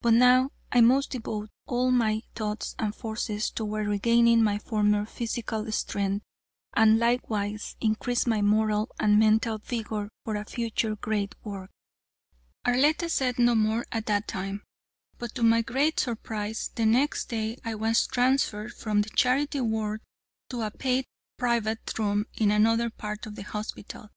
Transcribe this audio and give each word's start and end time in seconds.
But 0.00 0.14
now 0.14 0.52
I 0.72 0.80
must 0.80 1.10
devote 1.10 1.50
all 1.66 1.88
of 1.88 1.92
my 1.92 2.22
thoughts 2.34 2.74
and 2.78 2.94
forces 2.94 3.50
toward 3.50 3.88
regaining 3.88 4.42
my 4.42 4.58
former 4.58 5.04
physical 5.04 5.70
strength, 5.70 6.24
and 6.72 6.98
likewise 6.98 7.76
increase 7.78 8.26
my 8.26 8.40
moral 8.40 8.88
and 8.98 9.18
mental 9.18 9.58
vigor 9.58 10.08
for 10.24 10.36
a 10.36 10.46
future 10.46 10.96
great 10.96 11.34
work." 11.44 11.70
Arletta 12.66 13.10
said 13.10 13.38
no 13.38 13.54
more 13.54 13.84
at 13.92 14.06
that 14.06 14.26
time, 14.26 14.62
but 15.18 15.34
to 15.34 15.42
my 15.42 15.60
great 15.60 16.00
surprise, 16.00 16.70
the 16.74 16.86
next 16.86 17.26
day 17.28 17.58
I 17.62 17.74
was 17.74 18.06
transferred 18.06 18.72
from 18.72 19.02
the 19.02 19.10
charity 19.10 19.60
ward 19.60 20.00
to 20.48 20.62
a 20.62 20.70
paid 20.70 21.04
private 21.36 21.98
room 21.98 22.24
in 22.32 22.50
another 22.50 22.88
part 22.88 23.26
of 23.26 23.34
the 23.34 23.42
hospital. 23.44 24.08